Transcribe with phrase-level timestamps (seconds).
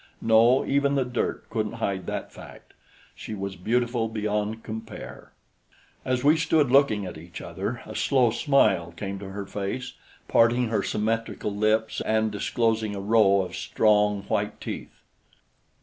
[0.19, 2.73] No, even the dirt couldn't hide that fact;
[3.13, 5.31] she was beautiful beyond compare.
[6.03, 9.93] As we stood looking at each other, a slow smile came to her face,
[10.27, 15.03] parting her symmetrical lips and disclosing a row of strong white teeth.